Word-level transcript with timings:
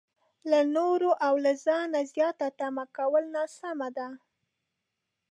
له 0.49 0.59
نورو 0.75 1.09
او 1.25 1.33
له 1.45 1.51
ځانه 1.65 1.99
زياته 2.13 2.47
تمه 2.59 2.85
کول 2.97 3.23
ناسمه 3.35 3.89
ده. 3.97 4.07